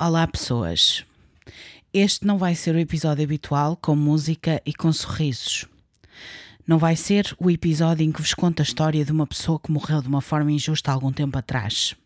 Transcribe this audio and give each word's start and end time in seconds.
Olá, 0.00 0.24
pessoas. 0.28 1.04
Este 1.92 2.24
não 2.24 2.38
vai 2.38 2.54
ser 2.54 2.72
o 2.72 2.78
episódio 2.78 3.24
habitual 3.24 3.76
com 3.76 3.96
música 3.96 4.62
e 4.64 4.72
com 4.72 4.92
sorrisos. 4.92 5.64
Não 6.64 6.78
vai 6.78 6.94
ser 6.94 7.34
o 7.36 7.50
episódio 7.50 8.04
em 8.04 8.12
que 8.12 8.22
vos 8.22 8.32
conto 8.32 8.60
a 8.60 8.62
história 8.62 9.04
de 9.04 9.10
uma 9.10 9.26
pessoa 9.26 9.58
que 9.58 9.72
morreu 9.72 10.00
de 10.00 10.06
uma 10.06 10.20
forma 10.20 10.52
injusta 10.52 10.92
algum 10.92 11.10
tempo 11.10 11.36
atrás. 11.36 11.96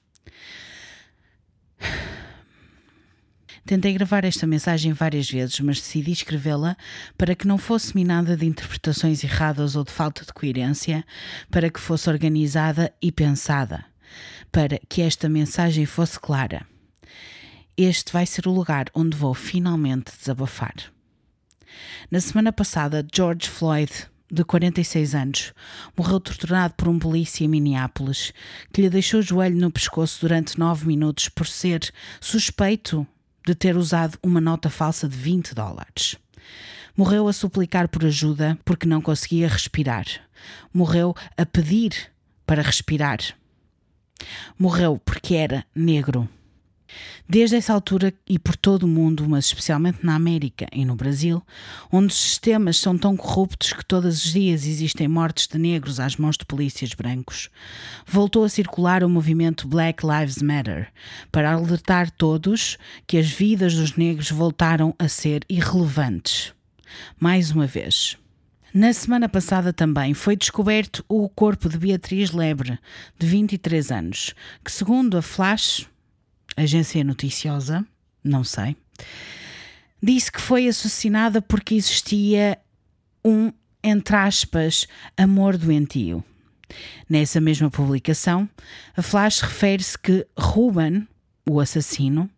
Tentei 3.67 3.93
gravar 3.93 4.25
esta 4.25 4.47
mensagem 4.47 4.95
várias 4.95 5.31
vezes, 5.31 5.61
mas 5.61 5.77
decidi 5.77 6.13
escrevê-la 6.13 6.79
para 7.19 7.35
que 7.35 7.47
não 7.47 7.59
fosse 7.59 7.95
minada 7.95 8.39
de 8.39 8.47
interpretações 8.47 9.23
erradas 9.23 9.77
ou 9.77 9.85
de 9.85 9.93
falta 9.93 10.25
de 10.25 10.33
coerência, 10.33 11.05
para 11.51 11.69
que 11.69 11.79
fosse 11.79 12.09
organizada 12.09 12.91
e 13.03 13.13
pensada, 13.13 13.85
para 14.51 14.81
que 14.89 15.03
esta 15.03 15.29
mensagem 15.29 15.85
fosse 15.85 16.19
clara. 16.19 16.72
Este 17.77 18.13
vai 18.13 18.27
ser 18.27 18.47
o 18.47 18.53
lugar 18.53 18.87
onde 18.95 19.17
vou 19.17 19.33
finalmente 19.33 20.13
desabafar. 20.19 20.75
Na 22.11 22.21
semana 22.21 22.53
passada, 22.53 23.07
George 23.15 23.49
Floyd, 23.49 23.91
de 24.31 24.45
46 24.45 25.15
anos, 25.15 25.53
morreu 25.97 26.21
torturado 26.21 26.75
por 26.75 26.89
um 26.89 26.99
polícia 26.99 27.45
em 27.45 27.49
Minneapolis, 27.49 28.33
que 28.73 28.83
lhe 28.83 28.91
deixou 28.91 29.21
o 29.21 29.23
joelho 29.23 29.57
no 29.57 29.71
pescoço 29.71 30.21
durante 30.21 30.59
nove 30.59 30.87
minutos 30.87 31.29
por 31.29 31.47
ser 31.47 31.91
suspeito 32.21 33.07
de 33.47 33.55
ter 33.55 33.77
usado 33.77 34.19
uma 34.23 34.41
nota 34.41 34.69
falsa 34.69 35.09
de 35.09 35.17
20 35.17 35.55
dólares. 35.55 36.17
Morreu 36.95 37.27
a 37.27 37.33
suplicar 37.33 37.89
por 37.89 38.05
ajuda 38.05 38.59
porque 38.65 38.87
não 38.87 39.01
conseguia 39.01 39.49
respirar. 39.49 40.07
Morreu 40.73 41.15
a 41.39 41.47
pedir 41.47 42.11
para 42.47 42.61
respirar. 42.61 43.19
Morreu 44.59 45.01
porque 45.03 45.35
era 45.35 45.65
negro. 45.75 46.29
Desde 47.29 47.57
essa 47.57 47.73
altura 47.73 48.13
e 48.29 48.39
por 48.39 48.57
todo 48.57 48.83
o 48.85 48.89
mundo, 48.89 49.29
mas 49.29 49.47
especialmente 49.47 50.05
na 50.05 50.15
América 50.15 50.67
e 50.73 50.85
no 50.85 50.95
Brasil, 50.95 51.43
onde 51.91 52.09
os 52.09 52.19
sistemas 52.21 52.79
são 52.79 52.99
tão 52.99 53.17
corruptos 53.17 53.73
que 53.73 53.85
todos 53.85 54.25
os 54.25 54.33
dias 54.33 54.67
existem 54.67 55.09
mortes 55.09 55.47
de 55.47 55.59
negros 55.59 56.01
às 56.01 56.17
mãos 56.17 56.37
de 56.37 56.45
polícias 56.45 56.95
brancos, 56.95 57.49
voltou 58.07 58.45
a 58.45 58.49
circular 58.49 59.03
o 59.03 59.09
movimento 59.09 59.69
Black 59.69 60.05
Lives 60.07 60.43
Matter 60.43 60.93
para 61.31 61.53
alertar 61.53 62.11
todos 62.11 62.77
que 63.07 63.17
as 63.17 63.31
vidas 63.31 63.75
dos 63.75 63.97
negros 63.97 64.31
voltaram 64.31 64.95
a 64.99 65.09
ser 65.09 65.45
irrelevantes. 65.49 66.53
Mais 67.19 67.51
uma 67.51 67.67
vez. 67.67 68.19
Na 68.75 68.91
semana 68.95 69.29
passada 69.29 69.71
também 69.71 70.15
foi 70.15 70.35
descoberto 70.35 71.05
o 71.07 71.29
corpo 71.29 71.69
de 71.69 71.77
Beatriz 71.77 72.31
Lebre, 72.31 72.79
de 73.19 73.27
23 73.27 73.93
anos, 73.93 74.35
que, 74.65 74.73
segundo 74.73 75.19
a 75.19 75.23
Flash, 75.23 75.87
agência 76.57 77.03
noticiosa, 77.05 77.85
não 78.23 78.45
sei, 78.45 78.77
disse 80.03 80.31
que 80.31 80.41
foi 80.41 80.69
assassinada 80.69 81.41
porque 81.41 81.75
existia 81.75 82.59
um, 83.25 83.53
entre 83.83 84.17
aspas, 84.17 84.87
amor 85.17 85.57
doentio. 85.57 86.25
Nessa 87.09 87.41
mesma 87.41 87.71
publicação, 87.71 88.49
a 88.97 89.03
Flash 89.03 89.41
refere-se 89.41 89.99
que 89.99 90.27
Ruben, 90.39 91.07
o 91.49 91.61
assassino, 91.61 92.31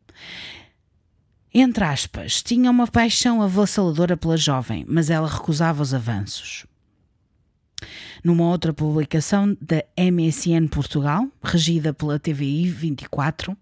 entre 1.52 1.84
aspas, 1.84 2.42
tinha 2.42 2.68
uma 2.70 2.88
paixão 2.88 3.40
avassaladora 3.40 4.16
pela 4.16 4.36
jovem, 4.36 4.84
mas 4.88 5.08
ela 5.08 5.28
recusava 5.28 5.82
os 5.82 5.94
avanços. 5.94 6.66
Numa 8.22 8.44
outra 8.44 8.72
publicação 8.72 9.56
da 9.60 9.84
MSN 9.98 10.68
Portugal, 10.68 11.26
regida 11.42 11.92
pela 11.92 12.18
TVI 12.18 12.68
24, 12.68 13.56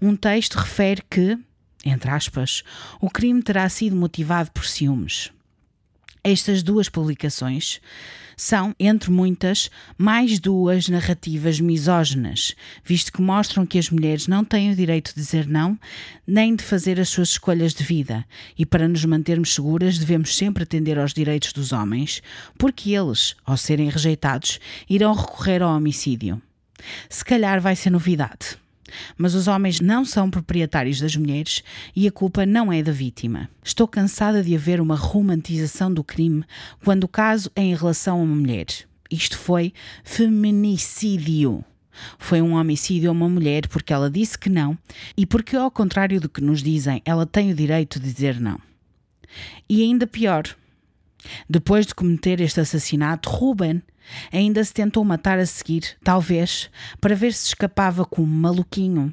um 0.00 0.14
texto 0.14 0.54
refere 0.56 1.02
que, 1.08 1.38
entre 1.84 2.10
aspas, 2.10 2.62
o 3.00 3.10
crime 3.10 3.42
terá 3.42 3.68
sido 3.68 3.96
motivado 3.96 4.50
por 4.50 4.64
ciúmes. 4.64 5.30
Estas 6.22 6.62
duas 6.62 6.88
publicações 6.88 7.80
são, 8.36 8.74
entre 8.78 9.10
muitas, 9.10 9.70
mais 9.96 10.38
duas 10.38 10.88
narrativas 10.88 11.58
misóginas, 11.58 12.54
visto 12.84 13.10
que 13.10 13.22
mostram 13.22 13.64
que 13.64 13.78
as 13.78 13.88
mulheres 13.88 14.26
não 14.28 14.44
têm 14.44 14.70
o 14.70 14.76
direito 14.76 15.14
de 15.14 15.20
dizer 15.20 15.46
não, 15.46 15.78
nem 16.26 16.54
de 16.54 16.62
fazer 16.62 17.00
as 17.00 17.08
suas 17.08 17.30
escolhas 17.30 17.72
de 17.72 17.82
vida, 17.82 18.26
e 18.58 18.66
para 18.66 18.86
nos 18.86 19.04
mantermos 19.04 19.54
seguras 19.54 19.98
devemos 19.98 20.36
sempre 20.36 20.64
atender 20.64 20.98
aos 20.98 21.14
direitos 21.14 21.52
dos 21.52 21.72
homens, 21.72 22.22
porque 22.58 22.90
eles, 22.90 23.34
ao 23.44 23.56
serem 23.56 23.88
rejeitados, 23.88 24.60
irão 24.88 25.14
recorrer 25.14 25.62
ao 25.62 25.74
homicídio. 25.74 26.40
Se 27.08 27.24
calhar 27.24 27.60
vai 27.60 27.74
ser 27.74 27.90
novidade. 27.90 28.58
Mas 29.16 29.34
os 29.34 29.48
homens 29.48 29.80
não 29.80 30.04
são 30.04 30.30
proprietários 30.30 31.00
das 31.00 31.16
mulheres 31.16 31.62
e 31.94 32.06
a 32.06 32.12
culpa 32.12 32.46
não 32.46 32.72
é 32.72 32.82
da 32.82 32.92
vítima. 32.92 33.48
Estou 33.64 33.86
cansada 33.88 34.42
de 34.42 34.54
haver 34.54 34.80
uma 34.80 34.96
romantização 34.96 35.92
do 35.92 36.04
crime 36.04 36.44
quando 36.84 37.04
o 37.04 37.08
caso 37.08 37.50
é 37.54 37.62
em 37.62 37.74
relação 37.74 38.18
a 38.18 38.22
uma 38.22 38.34
mulher. 38.34 38.66
Isto 39.10 39.38
foi 39.38 39.72
feminicídio. 40.04 41.64
Foi 42.18 42.42
um 42.42 42.54
homicídio 42.54 43.08
a 43.08 43.12
uma 43.12 43.28
mulher 43.28 43.66
porque 43.68 43.92
ela 43.92 44.10
disse 44.10 44.38
que 44.38 44.50
não 44.50 44.76
e 45.16 45.24
porque, 45.24 45.56
ao 45.56 45.70
contrário 45.70 46.20
do 46.20 46.28
que 46.28 46.40
nos 46.40 46.62
dizem, 46.62 47.00
ela 47.04 47.24
tem 47.24 47.50
o 47.50 47.54
direito 47.54 47.98
de 47.98 48.12
dizer 48.12 48.40
não. 48.40 48.60
E 49.68 49.82
ainda 49.82 50.06
pior, 50.06 50.44
depois 51.48 51.86
de 51.86 51.94
cometer 51.94 52.40
este 52.40 52.60
assassinato, 52.60 53.30
Ruben 53.30 53.82
ainda 54.32 54.62
se 54.62 54.72
tentou 54.72 55.04
matar 55.04 55.38
a 55.38 55.46
seguir, 55.46 55.96
talvez, 56.02 56.70
para 57.00 57.14
ver 57.14 57.32
se 57.32 57.48
escapava 57.48 58.04
como 58.04 58.26
maluquinho, 58.26 59.12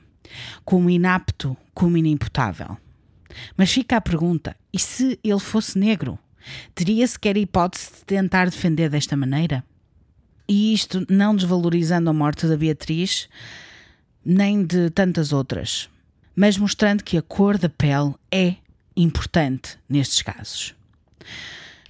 como 0.63 0.89
inapto, 0.89 1.57
como 1.73 1.97
inimputável. 1.97 2.77
Mas 3.57 3.71
fica 3.71 3.97
a 3.97 4.01
pergunta: 4.01 4.55
e 4.71 4.79
se 4.79 5.19
ele 5.23 5.39
fosse 5.39 5.77
negro? 5.77 6.19
Teria 6.75 7.07
sequer 7.07 7.37
hipótese 7.37 7.91
de 7.99 8.05
tentar 8.05 8.49
defender 8.49 8.89
desta 8.89 9.15
maneira? 9.15 9.63
E 10.47 10.73
isto 10.73 11.05
não 11.09 11.35
desvalorizando 11.35 12.09
a 12.09 12.13
morte 12.13 12.45
da 12.47 12.57
Beatriz, 12.57 13.29
nem 14.25 14.65
de 14.65 14.89
tantas 14.89 15.31
outras, 15.31 15.89
mas 16.35 16.57
mostrando 16.57 17.03
que 17.03 17.17
a 17.17 17.21
cor 17.21 17.57
da 17.57 17.69
pele 17.69 18.13
é 18.29 18.55
importante 18.95 19.77
nestes 19.87 20.21
casos. 20.21 20.75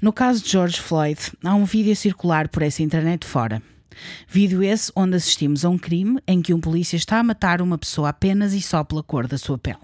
No 0.04 0.12
caso 0.12 0.44
de 0.44 0.50
George 0.50 0.82
Floyd, 0.82 1.18
há 1.42 1.56
um 1.56 1.64
vídeo 1.64 1.94
a 1.94 1.96
circular 1.96 2.50
por 2.50 2.62
essa 2.62 2.84
internet 2.84 3.26
fora. 3.26 3.64
Vídeo 4.28 4.62
esse 4.62 4.92
onde 4.98 5.16
assistimos 5.16 5.64
a 5.64 5.70
um 5.70 5.78
crime 5.78 6.20
em 6.28 6.42
que 6.42 6.54
um 6.54 6.60
polícia 6.60 6.98
está 6.98 7.20
a 7.20 7.24
matar 7.24 7.62
uma 7.62 7.78
pessoa 7.78 8.10
apenas 8.10 8.52
e 8.52 8.62
só 8.62 8.84
pela 8.84 9.02
cor 9.02 9.28
da 9.28 9.38
sua 9.38 9.58
pele. 9.58 9.80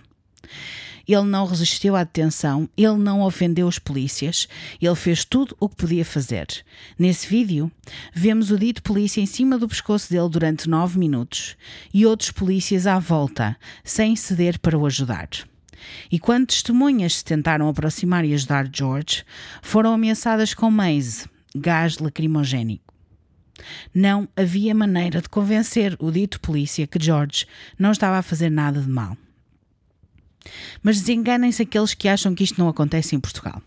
Ele 1.07 1.24
não 1.24 1.46
resistiu 1.46 1.96
à 1.96 2.03
detenção, 2.03 2.68
ele 2.75 2.97
não 2.97 3.22
ofendeu 3.22 3.66
os 3.66 3.80
polícias, 3.80 4.46
ele 4.81 4.94
fez 4.94 5.24
tudo 5.24 5.56
o 5.57 5.69
que 5.69 5.78
podia 5.78 6.03
fazer. 6.03 6.47
Nesse 6.97 7.25
vídeo, 7.25 7.72
vemos 8.13 8.51
o 8.51 8.59
dito 8.59 8.84
polícia 8.84 9.22
em 9.22 9.25
cima 9.25 9.57
do 9.57 9.69
pescoço 9.69 10.09
dele 10.09 10.28
durante 10.28 10.68
nove 10.68 11.00
minutos 11.00 11.56
e 11.94 12.06
outros 12.06 12.30
polícias 12.30 12.86
à 12.86 13.00
volta, 13.00 13.56
sem 13.86 14.18
ceder 14.18 14.59
para 14.59 14.78
o 14.78 14.86
ajudar. 14.86 15.30
E 16.12 16.19
quando 16.19 16.47
testemunhas 16.47 17.17
se 17.17 17.23
tentaram 17.25 17.67
aproximar 17.67 18.25
e 18.25 18.34
ajudar 18.34 18.69
George, 18.72 19.23
foram 19.62 19.94
ameaçadas 19.94 20.53
com 20.53 20.69
maze, 20.69 21.28
gás 21.56 21.97
lacrimogénico. 21.97 22.94
Não 23.94 24.28
havia 24.35 24.73
maneira 24.73 25.22
de 25.22 25.29
convencer 25.29 25.95
o 26.00 26.12
dito 26.12 26.39
polícia 26.39 26.88
que 26.88 27.03
George 27.03 27.45
não 27.78 27.91
estava 27.91 28.18
a 28.18 28.23
fazer 28.23 28.50
nada 28.50 28.81
de 28.81 28.89
mal. 28.89 29.18
Mas 30.81 31.00
desenganem-se 31.00 31.62
aqueles 31.62 31.94
que 31.94 32.07
acham 32.07 32.34
que 32.34 32.44
isto 32.44 32.59
não 32.59 32.69
acontece 32.69 33.16
em 33.16 33.19
Portugal. 33.19 33.62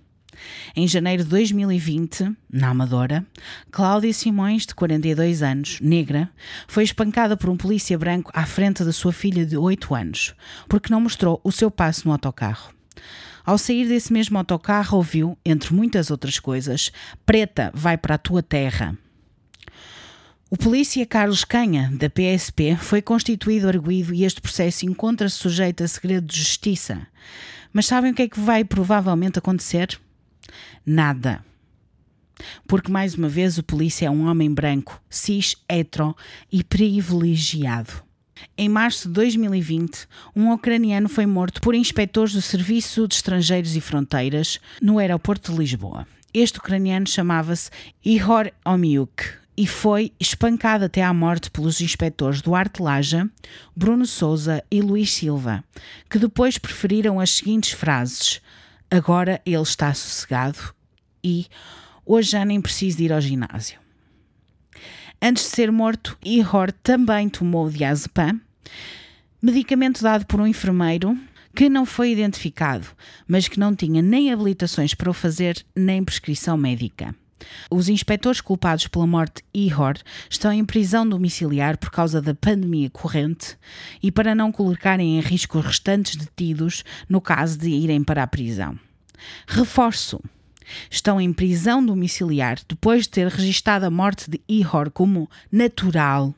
Em 0.74 0.86
janeiro 0.86 1.24
de 1.24 1.30
2020, 1.30 2.32
na 2.50 2.68
Amadora, 2.68 3.26
Cláudia 3.70 4.12
Simões, 4.12 4.66
de 4.66 4.74
42 4.74 5.42
anos, 5.42 5.80
negra, 5.80 6.30
foi 6.66 6.84
espancada 6.84 7.36
por 7.36 7.50
um 7.50 7.56
polícia 7.56 7.98
branco 7.98 8.30
à 8.34 8.46
frente 8.46 8.84
da 8.84 8.92
sua 8.92 9.12
filha 9.12 9.44
de 9.44 9.56
8 9.56 9.94
anos, 9.94 10.34
porque 10.68 10.92
não 10.92 11.00
mostrou 11.00 11.40
o 11.44 11.52
seu 11.52 11.70
passo 11.70 12.06
no 12.06 12.12
autocarro. 12.12 12.72
Ao 13.44 13.58
sair 13.58 13.88
desse 13.88 14.12
mesmo 14.12 14.38
autocarro, 14.38 14.96
ouviu, 14.96 15.36
entre 15.44 15.74
muitas 15.74 16.10
outras 16.10 16.38
coisas, 16.38 16.92
Preta, 17.26 17.70
vai 17.74 17.96
para 17.96 18.14
a 18.14 18.18
tua 18.18 18.42
terra. 18.42 18.96
O 20.48 20.56
polícia 20.56 21.06
Carlos 21.06 21.44
Canha, 21.44 21.90
da 21.94 22.10
PSP, 22.10 22.76
foi 22.76 23.00
constituído 23.00 23.66
arguído 23.68 24.12
e 24.12 24.22
este 24.22 24.38
processo 24.40 24.84
encontra-se 24.84 25.36
sujeito 25.36 25.82
a 25.82 25.88
segredo 25.88 26.26
de 26.26 26.38
justiça. 26.38 27.06
Mas 27.72 27.86
sabem 27.86 28.12
o 28.12 28.14
que 28.14 28.20
é 28.20 28.28
que 28.28 28.38
vai 28.38 28.62
provavelmente 28.62 29.38
acontecer? 29.38 29.98
Nada. 30.84 31.44
Porque, 32.66 32.90
mais 32.90 33.14
uma 33.14 33.28
vez, 33.28 33.58
o 33.58 33.62
polícia 33.62 34.06
é 34.06 34.10
um 34.10 34.26
homem 34.26 34.52
branco, 34.52 35.00
cis, 35.08 35.56
hetero 35.68 36.16
e 36.50 36.64
privilegiado. 36.64 38.02
Em 38.56 38.68
março 38.68 39.08
de 39.08 39.14
2020, 39.14 40.06
um 40.34 40.52
ucraniano 40.52 41.08
foi 41.08 41.26
morto 41.26 41.60
por 41.60 41.74
inspectores 41.74 42.32
do 42.32 42.42
Serviço 42.42 43.06
de 43.06 43.14
Estrangeiros 43.14 43.76
e 43.76 43.80
Fronteiras 43.80 44.58
no 44.80 44.98
aeroporto 44.98 45.52
de 45.52 45.58
Lisboa. 45.58 46.06
Este 46.34 46.58
ucraniano 46.58 47.06
chamava-se 47.06 47.70
Ihor 48.04 48.50
Omiuk 48.64 49.22
e 49.56 49.66
foi 49.66 50.12
espancado 50.18 50.86
até 50.86 51.02
à 51.02 51.12
morte 51.12 51.50
pelos 51.50 51.80
inspectores 51.80 52.40
Duarte 52.40 52.82
Laja, 52.82 53.28
Bruno 53.76 54.06
Souza 54.06 54.64
e 54.70 54.80
Luís 54.80 55.12
Silva, 55.12 55.62
que 56.08 56.18
depois 56.18 56.56
preferiram 56.56 57.20
as 57.20 57.30
seguintes 57.30 57.72
frases: 57.72 58.40
Agora 58.92 59.40
ele 59.46 59.62
está 59.62 59.94
sossegado 59.94 60.58
e 61.24 61.46
hoje 62.04 62.32
já 62.32 62.44
nem 62.44 62.60
preciso 62.60 63.00
ir 63.00 63.10
ao 63.10 63.22
ginásio. 63.22 63.80
Antes 65.20 65.44
de 65.44 65.48
ser 65.48 65.72
morto, 65.72 66.18
Ihor 66.22 66.70
também 66.70 67.26
tomou 67.30 67.70
diazepam, 67.70 68.38
medicamento 69.40 70.02
dado 70.02 70.26
por 70.26 70.42
um 70.42 70.46
enfermeiro 70.46 71.18
que 71.56 71.70
não 71.70 71.86
foi 71.86 72.12
identificado, 72.12 72.86
mas 73.26 73.48
que 73.48 73.58
não 73.58 73.74
tinha 73.74 74.02
nem 74.02 74.30
habilitações 74.30 74.92
para 74.92 75.08
o 75.08 75.14
fazer, 75.14 75.64
nem 75.74 76.04
prescrição 76.04 76.58
médica. 76.58 77.14
Os 77.70 77.88
inspectores 77.88 78.40
culpados 78.40 78.86
pela 78.86 79.06
morte 79.06 79.42
de 79.54 79.60
Ihor 79.66 79.96
estão 80.28 80.52
em 80.52 80.64
prisão 80.64 81.08
domiciliar 81.08 81.76
por 81.76 81.90
causa 81.90 82.20
da 82.20 82.34
pandemia 82.34 82.90
corrente 82.90 83.56
e 84.02 84.10
para 84.10 84.34
não 84.34 84.52
colocarem 84.52 85.18
em 85.18 85.20
risco 85.20 85.58
os 85.58 85.64
restantes 85.64 86.16
detidos 86.16 86.84
no 87.08 87.20
caso 87.20 87.58
de 87.58 87.68
irem 87.68 88.02
para 88.02 88.22
a 88.22 88.26
prisão. 88.26 88.78
Reforço. 89.46 90.20
Estão 90.90 91.20
em 91.20 91.32
prisão 91.32 91.84
domiciliar 91.84 92.58
depois 92.68 93.02
de 93.02 93.10
ter 93.10 93.28
registado 93.28 93.84
a 93.84 93.90
morte 93.90 94.30
de 94.30 94.40
Ihor 94.48 94.90
como 94.90 95.28
natural 95.50 96.34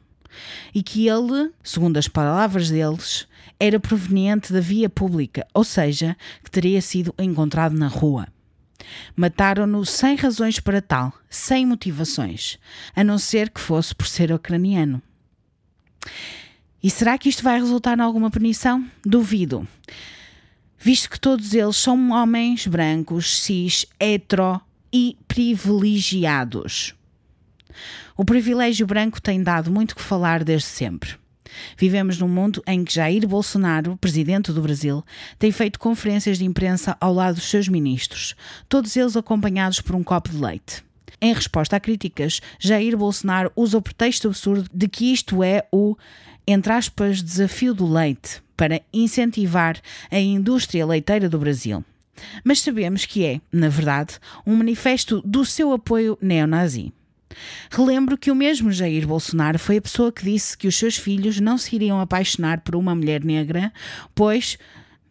e 0.74 0.82
que 0.82 1.08
ele, 1.08 1.50
segundo 1.62 1.96
as 1.96 2.08
palavras 2.08 2.70
deles, 2.70 3.26
era 3.58 3.78
proveniente 3.78 4.52
da 4.52 4.60
via 4.60 4.88
pública, 4.88 5.46
ou 5.54 5.62
seja, 5.62 6.16
que 6.42 6.50
teria 6.50 6.82
sido 6.82 7.14
encontrado 7.18 7.76
na 7.76 7.86
rua. 7.86 8.26
Mataram-no 9.16 9.84
sem 9.84 10.16
razões 10.16 10.60
para 10.60 10.82
tal, 10.82 11.12
sem 11.28 11.66
motivações, 11.66 12.58
a 12.94 13.02
não 13.02 13.18
ser 13.18 13.50
que 13.50 13.60
fosse 13.60 13.94
por 13.94 14.06
ser 14.06 14.32
ucraniano. 14.32 15.02
E 16.82 16.90
será 16.90 17.16
que 17.16 17.28
isto 17.28 17.42
vai 17.42 17.58
resultar 17.58 17.96
em 17.96 18.02
alguma 18.02 18.30
punição? 18.30 18.84
Duvido. 19.04 19.66
Visto 20.78 21.08
que 21.08 21.18
todos 21.18 21.54
eles 21.54 21.76
são 21.76 22.10
homens 22.10 22.66
brancos, 22.66 23.40
cis, 23.40 23.86
hetero 23.98 24.60
e 24.92 25.16
privilegiados. 25.26 26.94
O 28.16 28.24
privilégio 28.24 28.86
branco 28.86 29.20
tem 29.20 29.42
dado 29.42 29.70
muito 29.70 29.96
que 29.96 30.02
falar 30.02 30.44
desde 30.44 30.68
sempre. 30.68 31.16
Vivemos 31.76 32.18
num 32.18 32.28
mundo 32.28 32.62
em 32.66 32.84
que 32.84 32.94
Jair 32.94 33.26
Bolsonaro, 33.26 33.96
presidente 33.96 34.52
do 34.52 34.62
Brasil, 34.62 35.04
tem 35.38 35.52
feito 35.52 35.78
conferências 35.78 36.38
de 36.38 36.44
imprensa 36.44 36.96
ao 37.00 37.12
lado 37.12 37.36
dos 37.36 37.48
seus 37.48 37.68
ministros, 37.68 38.34
todos 38.68 38.96
eles 38.96 39.16
acompanhados 39.16 39.80
por 39.80 39.94
um 39.94 40.02
copo 40.02 40.30
de 40.30 40.38
leite. 40.38 40.84
Em 41.20 41.32
resposta 41.32 41.76
a 41.76 41.80
críticas, 41.80 42.40
Jair 42.58 42.96
Bolsonaro 42.96 43.50
usa 43.56 43.78
o 43.78 43.82
pretexto 43.82 44.28
absurdo 44.28 44.68
de 44.72 44.88
que 44.88 45.12
isto 45.12 45.42
é 45.42 45.66
o, 45.72 45.96
entre 46.46 46.72
aspas, 46.72 47.22
desafio 47.22 47.72
do 47.72 47.90
leite 47.90 48.42
para 48.56 48.82
incentivar 48.92 49.80
a 50.10 50.18
indústria 50.18 50.86
leiteira 50.86 51.28
do 51.28 51.38
Brasil. 51.38 51.84
Mas 52.44 52.60
sabemos 52.60 53.04
que 53.06 53.24
é, 53.24 53.40
na 53.52 53.68
verdade, 53.68 54.18
um 54.46 54.54
manifesto 54.56 55.20
do 55.22 55.44
seu 55.44 55.72
apoio 55.72 56.18
neonazi. 56.20 56.92
Relembro 57.70 58.16
que 58.16 58.30
o 58.30 58.34
mesmo 58.34 58.70
Jair 58.70 59.06
Bolsonaro 59.06 59.58
foi 59.58 59.78
a 59.78 59.82
pessoa 59.82 60.12
que 60.12 60.24
disse 60.24 60.56
que 60.56 60.68
os 60.68 60.76
seus 60.76 60.96
filhos 60.96 61.40
não 61.40 61.58
se 61.58 61.74
iriam 61.74 62.00
apaixonar 62.00 62.60
por 62.60 62.76
uma 62.76 62.94
mulher 62.94 63.24
negra, 63.24 63.72
pois, 64.14 64.58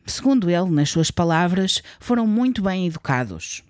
segundo 0.06 0.50
ele, 0.50 0.69
nas 0.69 0.89
suas 0.89 1.12
palavras, 1.12 1.81
foram 2.00 2.25
muito 2.25 2.62
bem 2.62 2.88
educados. 2.88 3.63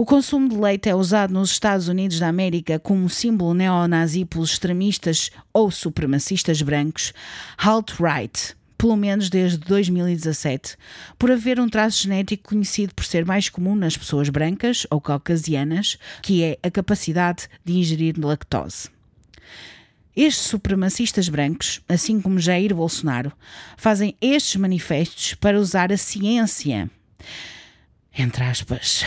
O 0.00 0.04
consumo 0.04 0.48
de 0.48 0.56
leite 0.56 0.88
é 0.88 0.94
usado 0.94 1.34
nos 1.34 1.50
Estados 1.50 1.88
Unidos 1.88 2.20
da 2.20 2.28
América 2.28 2.78
como 2.78 3.10
símbolo 3.10 3.52
neonazi 3.52 4.24
pelos 4.24 4.52
extremistas 4.52 5.28
ou 5.52 5.72
supremacistas 5.72 6.62
brancos 6.62 7.12
alt-right, 7.56 8.56
pelo 8.78 8.96
menos 8.96 9.28
desde 9.28 9.58
2017, 9.58 10.76
por 11.18 11.32
haver 11.32 11.58
um 11.58 11.68
traço 11.68 12.04
genético 12.04 12.50
conhecido 12.50 12.94
por 12.94 13.04
ser 13.04 13.26
mais 13.26 13.48
comum 13.48 13.74
nas 13.74 13.96
pessoas 13.96 14.28
brancas 14.28 14.86
ou 14.88 15.00
caucasianas, 15.00 15.98
que 16.22 16.44
é 16.44 16.58
a 16.62 16.70
capacidade 16.70 17.48
de 17.64 17.72
ingerir 17.72 18.14
lactose. 18.16 18.88
Estes 20.16 20.46
supremacistas 20.46 21.28
brancos, 21.28 21.80
assim 21.88 22.20
como 22.20 22.40
Jair 22.40 22.74
Bolsonaro, 22.74 23.32
fazem 23.76 24.16
estes 24.20 24.56
manifestos 24.56 25.34
para 25.34 25.58
usar 25.58 25.92
a 25.92 25.96
ciência, 25.96 26.88
entre 28.16 28.44
aspas, 28.44 29.04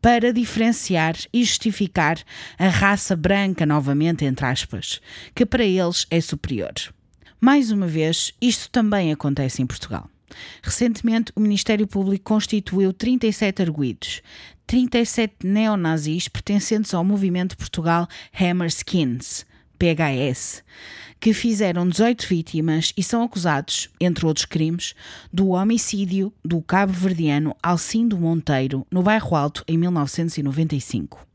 para 0.00 0.32
diferenciar 0.32 1.16
e 1.32 1.44
justificar 1.44 2.18
a 2.56 2.68
raça 2.68 3.16
branca, 3.16 3.66
novamente, 3.66 4.24
entre 4.24 4.46
aspas, 4.46 5.00
que 5.34 5.44
para 5.44 5.64
eles 5.64 6.06
é 6.10 6.20
superior. 6.20 6.72
Mais 7.40 7.70
uma 7.70 7.86
vez, 7.86 8.34
isto 8.40 8.68
também 8.70 9.12
acontece 9.12 9.62
em 9.62 9.66
Portugal. 9.66 10.08
Recentemente, 10.62 11.32
o 11.34 11.40
Ministério 11.40 11.86
Público 11.86 12.24
constituiu 12.24 12.92
37 12.92 13.62
arguídos, 13.62 14.22
37 14.66 15.46
neonazis 15.46 16.28
pertencentes 16.28 16.92
ao 16.92 17.04
movimento 17.04 17.56
Portugal 17.56 18.06
Hammer 18.38 18.68
Skins, 18.68 19.46
PHS, 19.78 20.62
que 21.20 21.32
fizeram 21.32 21.88
18 21.88 22.26
vítimas 22.26 22.92
e 22.96 23.02
são 23.02 23.22
acusados, 23.22 23.88
entre 24.00 24.26
outros 24.26 24.44
crimes, 24.44 24.94
do 25.32 25.48
homicídio 25.50 26.32
do 26.44 26.60
cabo-verdiano 26.60 27.56
Alcindo 27.62 28.18
Monteiro, 28.18 28.86
no 28.90 29.02
Bairro 29.02 29.34
Alto, 29.36 29.64
em 29.66 29.78
1995. 29.78 31.26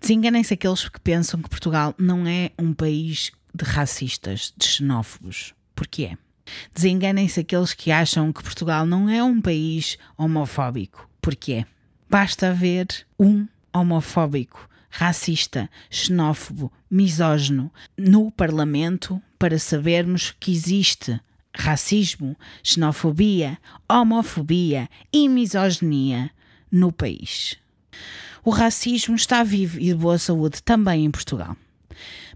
Desenganem-se 0.00 0.54
aqueles 0.54 0.88
que 0.88 1.00
pensam 1.00 1.42
que 1.42 1.48
Portugal 1.50 1.94
não 1.98 2.26
é 2.26 2.50
um 2.58 2.72
país 2.72 3.30
de 3.62 3.70
racistas, 3.70 4.54
de 4.56 4.66
xenófobos. 4.66 5.54
Porque 5.74 6.04
é. 6.04 6.18
Desenganem-se 6.74 7.40
aqueles 7.40 7.74
que 7.74 7.92
acham 7.92 8.32
que 8.32 8.42
Portugal 8.42 8.86
não 8.86 9.08
é 9.08 9.22
um 9.22 9.40
país 9.40 9.98
homofóbico. 10.16 11.08
Porque 11.20 11.52
é. 11.52 11.66
Basta 12.08 12.48
haver 12.50 12.88
um 13.18 13.46
homofóbico, 13.72 14.68
racista, 14.88 15.70
xenófobo, 15.88 16.72
misógino 16.90 17.70
no 17.96 18.32
Parlamento 18.32 19.22
para 19.38 19.58
sabermos 19.58 20.34
que 20.40 20.50
existe 20.50 21.20
racismo, 21.54 22.36
xenofobia, 22.62 23.58
homofobia 23.88 24.88
e 25.12 25.28
misoginia 25.28 26.30
no 26.70 26.90
país. 26.90 27.56
O 28.44 28.50
racismo 28.50 29.14
está 29.14 29.44
vivo 29.44 29.78
e 29.78 29.86
de 29.86 29.94
boa 29.94 30.18
saúde 30.18 30.62
também 30.62 31.04
em 31.04 31.10
Portugal. 31.10 31.56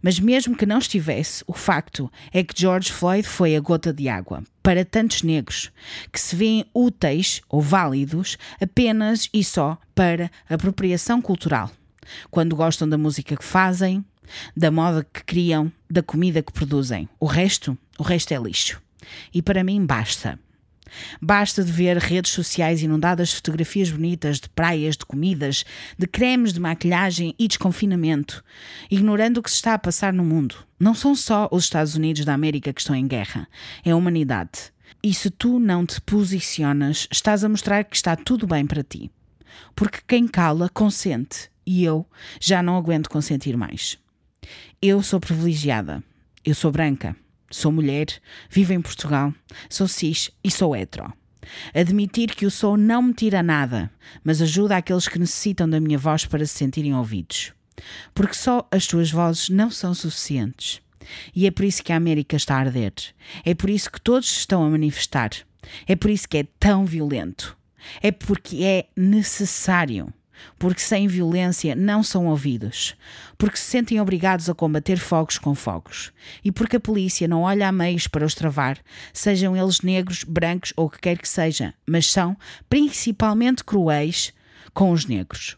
Mas 0.04 0.20
mesmo 0.20 0.54
que 0.54 0.66
não 0.66 0.76
estivesse, 0.76 1.42
o 1.46 1.54
facto 1.54 2.12
é 2.30 2.44
que 2.44 2.52
George 2.54 2.92
Floyd 2.92 3.26
foi 3.26 3.56
a 3.56 3.60
gota 3.60 3.90
de 3.90 4.06
água 4.06 4.44
para 4.62 4.84
tantos 4.84 5.22
negros 5.22 5.72
que 6.12 6.20
se 6.20 6.36
veem 6.36 6.66
úteis 6.74 7.40
ou 7.48 7.62
válidos 7.62 8.36
apenas 8.60 9.30
e 9.32 9.42
só 9.42 9.78
para 9.94 10.30
apropriação 10.46 11.22
cultural. 11.22 11.70
Quando 12.30 12.54
gostam 12.54 12.86
da 12.86 12.98
música 12.98 13.34
que 13.34 13.42
fazem, 13.42 14.04
da 14.54 14.70
moda 14.70 15.06
que 15.10 15.24
criam, 15.24 15.72
da 15.90 16.02
comida 16.02 16.42
que 16.42 16.52
produzem. 16.52 17.08
O 17.18 17.24
resto, 17.24 17.76
o 17.98 18.02
resto 18.02 18.34
é 18.34 18.36
lixo. 18.36 18.82
E 19.32 19.40
para 19.40 19.64
mim 19.64 19.86
basta. 19.86 20.38
Basta 21.20 21.64
de 21.64 21.72
ver 21.72 21.96
redes 21.98 22.32
sociais 22.32 22.82
inundadas 22.82 23.28
de 23.30 23.36
fotografias 23.36 23.90
bonitas 23.90 24.40
de 24.40 24.48
praias, 24.48 24.96
de 24.96 25.04
comidas, 25.04 25.64
de 25.98 26.06
cremes 26.06 26.52
de 26.52 26.60
maquilhagem 26.60 27.34
e 27.38 27.48
desconfinamento, 27.48 28.44
ignorando 28.90 29.38
o 29.38 29.42
que 29.42 29.50
se 29.50 29.56
está 29.56 29.74
a 29.74 29.78
passar 29.78 30.12
no 30.12 30.24
mundo. 30.24 30.56
Não 30.78 30.94
são 30.94 31.14
só 31.14 31.48
os 31.50 31.64
Estados 31.64 31.94
Unidos 31.94 32.24
da 32.24 32.34
América 32.34 32.72
que 32.72 32.80
estão 32.80 32.94
em 32.94 33.06
guerra, 33.06 33.48
é 33.84 33.90
a 33.90 33.96
humanidade. 33.96 34.72
E 35.02 35.12
se 35.12 35.30
tu 35.30 35.58
não 35.58 35.84
te 35.84 36.00
posicionas, 36.00 37.06
estás 37.12 37.44
a 37.44 37.48
mostrar 37.48 37.84
que 37.84 37.96
está 37.96 38.16
tudo 38.16 38.46
bem 38.46 38.66
para 38.66 38.82
ti. 38.82 39.10
Porque 39.74 39.98
quem 40.06 40.26
cala, 40.26 40.68
consente. 40.68 41.50
E 41.66 41.84
eu 41.84 42.06
já 42.40 42.62
não 42.62 42.76
aguento 42.76 43.10
consentir 43.10 43.56
mais. 43.56 43.98
Eu 44.80 45.02
sou 45.02 45.20
privilegiada. 45.20 46.02
Eu 46.44 46.54
sou 46.54 46.70
branca. 46.70 47.16
Sou 47.54 47.70
mulher, 47.70 48.06
vivo 48.50 48.72
em 48.72 48.82
Portugal, 48.82 49.32
sou 49.70 49.86
cis 49.86 50.28
e 50.42 50.50
sou 50.50 50.74
hetero. 50.74 51.12
Admitir 51.72 52.34
que 52.34 52.46
o 52.46 52.50
sou 52.50 52.76
não 52.76 53.00
me 53.00 53.14
tira 53.14 53.44
nada, 53.44 53.88
mas 54.24 54.42
ajuda 54.42 54.76
aqueles 54.76 55.06
que 55.06 55.20
necessitam 55.20 55.70
da 55.70 55.78
minha 55.78 55.96
voz 55.96 56.26
para 56.26 56.44
se 56.44 56.52
sentirem 56.52 56.96
ouvidos. 56.96 57.52
Porque 58.12 58.34
só 58.34 58.66
as 58.72 58.88
tuas 58.88 59.12
vozes 59.12 59.50
não 59.50 59.70
são 59.70 59.94
suficientes. 59.94 60.82
E 61.32 61.46
é 61.46 61.50
por 61.52 61.64
isso 61.64 61.84
que 61.84 61.92
a 61.92 61.96
América 61.96 62.34
está 62.34 62.56
a 62.56 62.58
arder. 62.58 62.92
É 63.44 63.54
por 63.54 63.70
isso 63.70 63.88
que 63.88 64.00
todos 64.00 64.36
estão 64.36 64.64
a 64.64 64.68
manifestar. 64.68 65.30
É 65.86 65.94
por 65.94 66.10
isso 66.10 66.28
que 66.28 66.38
é 66.38 66.46
tão 66.58 66.84
violento. 66.84 67.56
É 68.02 68.10
porque 68.10 68.64
é 68.64 68.86
necessário 68.96 70.12
porque 70.58 70.80
sem 70.80 71.06
violência 71.06 71.74
não 71.74 72.02
são 72.02 72.26
ouvidos, 72.26 72.94
porque 73.36 73.56
se 73.56 73.64
sentem 73.64 74.00
obrigados 74.00 74.48
a 74.48 74.54
combater 74.54 74.98
fogos 74.98 75.38
com 75.38 75.54
fogos, 75.54 76.12
e 76.44 76.50
porque 76.50 76.76
a 76.76 76.80
polícia 76.80 77.28
não 77.28 77.42
olha 77.42 77.68
a 77.68 77.72
meios 77.72 78.06
para 78.06 78.24
os 78.24 78.34
travar, 78.34 78.78
sejam 79.12 79.56
eles 79.56 79.80
negros, 79.80 80.24
brancos 80.24 80.72
ou 80.76 80.86
o 80.86 80.90
que 80.90 81.00
quer 81.00 81.18
que 81.18 81.28
seja, 81.28 81.74
mas 81.86 82.10
são 82.10 82.36
principalmente 82.68 83.64
cruéis 83.64 84.32
com 84.72 84.90
os 84.90 85.06
negros. 85.06 85.56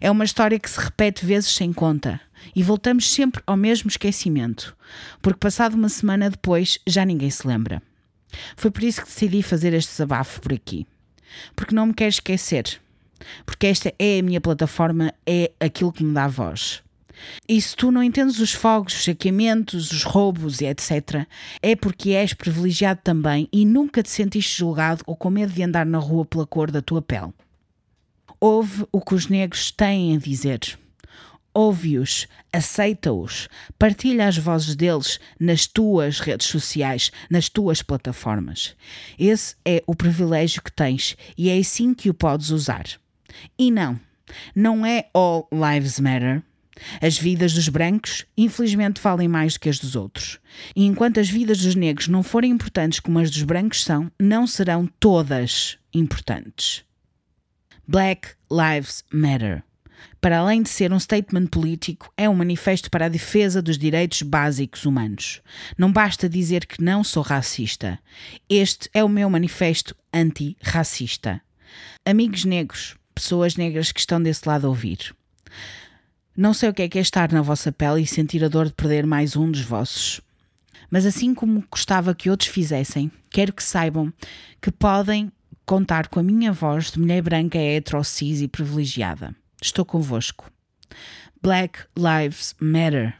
É 0.00 0.10
uma 0.10 0.24
história 0.24 0.58
que 0.58 0.68
se 0.68 0.80
repete 0.80 1.24
vezes 1.24 1.54
sem 1.54 1.72
conta 1.72 2.20
e 2.54 2.62
voltamos 2.62 3.10
sempre 3.10 3.42
ao 3.46 3.56
mesmo 3.56 3.88
esquecimento, 3.88 4.76
porque 5.22 5.38
passado 5.38 5.74
uma 5.74 5.88
semana 5.88 6.28
depois 6.28 6.78
já 6.86 7.04
ninguém 7.04 7.30
se 7.30 7.46
lembra. 7.46 7.82
Foi 8.56 8.70
por 8.70 8.82
isso 8.82 9.02
que 9.02 9.08
decidi 9.08 9.42
fazer 9.42 9.72
este 9.72 9.90
desabafo 9.90 10.40
por 10.40 10.52
aqui. 10.52 10.86
Porque 11.54 11.74
não 11.74 11.86
me 11.86 11.94
quero 11.94 12.10
esquecer. 12.10 12.80
Porque 13.44 13.66
esta 13.66 13.92
é 13.98 14.18
a 14.18 14.22
minha 14.22 14.40
plataforma, 14.40 15.12
é 15.26 15.52
aquilo 15.60 15.92
que 15.92 16.04
me 16.04 16.12
dá 16.12 16.26
voz. 16.28 16.82
E 17.48 17.60
se 17.60 17.76
tu 17.76 17.90
não 17.90 18.02
entendes 18.02 18.38
os 18.38 18.52
fogos, 18.52 18.94
os 18.94 19.04
saqueamentos, 19.04 19.90
os 19.92 20.02
roubos 20.04 20.60
e 20.60 20.66
etc., 20.66 21.26
é 21.62 21.76
porque 21.76 22.10
és 22.10 22.32
privilegiado 22.32 23.00
também 23.02 23.48
e 23.52 23.64
nunca 23.64 24.02
te 24.02 24.10
sentiste 24.10 24.58
julgado 24.58 25.02
ou 25.06 25.16
com 25.16 25.30
medo 25.30 25.52
de 25.52 25.62
andar 25.62 25.86
na 25.86 25.98
rua 25.98 26.24
pela 26.24 26.46
cor 26.46 26.70
da 26.70 26.82
tua 26.82 27.02
pele. 27.02 27.32
Ouve 28.40 28.86
o 28.90 29.00
que 29.00 29.14
os 29.14 29.26
negros 29.26 29.70
têm 29.70 30.16
a 30.16 30.18
dizer. 30.18 30.78
Ouve-os, 31.52 32.28
aceita-os, 32.52 33.48
partilha 33.76 34.28
as 34.28 34.38
vozes 34.38 34.76
deles 34.76 35.18
nas 35.38 35.66
tuas 35.66 36.20
redes 36.20 36.46
sociais, 36.46 37.10
nas 37.28 37.48
tuas 37.48 37.82
plataformas. 37.82 38.76
Esse 39.18 39.56
é 39.64 39.82
o 39.84 39.96
privilégio 39.96 40.62
que 40.62 40.72
tens 40.72 41.16
e 41.36 41.50
é 41.50 41.58
assim 41.58 41.92
que 41.92 42.08
o 42.08 42.14
podes 42.14 42.50
usar. 42.50 42.84
E 43.58 43.70
não, 43.70 43.98
não 44.54 44.84
é 44.84 45.08
All 45.14 45.48
Lives 45.52 45.98
Matter. 46.00 46.42
As 47.00 47.18
vidas 47.18 47.52
dos 47.52 47.68
brancos, 47.68 48.24
infelizmente, 48.36 49.00
valem 49.00 49.28
mais 49.28 49.54
do 49.54 49.60
que 49.60 49.68
as 49.68 49.78
dos 49.78 49.96
outros. 49.96 50.38
E 50.74 50.86
enquanto 50.86 51.20
as 51.20 51.28
vidas 51.28 51.58
dos 51.58 51.74
negros 51.74 52.08
não 52.08 52.22
forem 52.22 52.50
importantes 52.50 53.00
como 53.00 53.18
as 53.18 53.30
dos 53.30 53.42
brancos 53.42 53.84
são, 53.84 54.10
não 54.18 54.46
serão 54.46 54.88
todas 54.98 55.78
importantes. 55.92 56.84
Black 57.86 58.30
Lives 58.50 59.04
Matter. 59.12 59.62
Para 60.20 60.38
além 60.38 60.62
de 60.62 60.68
ser 60.68 60.92
um 60.92 61.00
statement 61.00 61.46
político, 61.46 62.12
é 62.16 62.28
um 62.28 62.34
manifesto 62.34 62.90
para 62.90 63.06
a 63.06 63.08
defesa 63.08 63.60
dos 63.60 63.76
direitos 63.76 64.22
básicos 64.22 64.84
humanos. 64.84 65.42
Não 65.76 65.90
basta 65.92 66.28
dizer 66.28 66.66
que 66.66 66.82
não 66.82 67.02
sou 67.02 67.22
racista. 67.22 67.98
Este 68.48 68.88
é 68.94 69.02
o 69.02 69.08
meu 69.08 69.28
manifesto 69.28 69.94
anti-racista. 70.12 71.40
Amigos 72.04 72.44
negros, 72.44 72.96
pessoas 73.14 73.56
negras 73.56 73.92
que 73.92 74.00
estão 74.00 74.22
desse 74.22 74.48
lado 74.48 74.66
a 74.66 74.70
ouvir. 74.70 75.14
Não 76.36 76.54
sei 76.54 76.68
o 76.68 76.74
que 76.74 76.82
é 76.82 76.88
que 76.88 76.98
é 76.98 77.02
estar 77.02 77.30
na 77.32 77.42
vossa 77.42 77.70
pele 77.70 78.02
e 78.02 78.06
sentir 78.06 78.44
a 78.44 78.48
dor 78.48 78.66
de 78.66 78.72
perder 78.72 79.06
mais 79.06 79.36
um 79.36 79.50
dos 79.50 79.62
vossos. 79.62 80.20
Mas 80.90 81.06
assim 81.06 81.34
como 81.34 81.64
gostava 81.70 82.14
que 82.14 82.30
outros 82.30 82.48
fizessem, 82.48 83.10
quero 83.30 83.52
que 83.52 83.62
saibam 83.62 84.12
que 84.60 84.70
podem 84.70 85.30
contar 85.64 86.08
com 86.08 86.18
a 86.18 86.22
minha 86.22 86.52
voz 86.52 86.90
de 86.90 86.98
mulher 86.98 87.22
branca, 87.22 87.58
hetero, 87.58 88.02
cis 88.02 88.40
e 88.40 88.48
privilegiada. 88.48 89.34
Estou 89.62 89.84
convosco. 89.84 90.50
Black 91.42 91.80
Lives 91.96 92.54
Matter. 92.60 93.14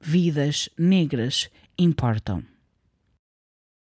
Vidas 0.00 0.68
negras 0.78 1.48
importam. 1.76 2.44